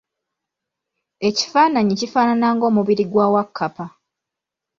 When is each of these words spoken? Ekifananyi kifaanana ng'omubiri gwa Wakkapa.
Ekifananyi 1.27 1.93
kifaanana 1.99 2.47
ng'omubiri 2.55 3.05
gwa 3.11 3.25
Wakkapa. 3.33 3.85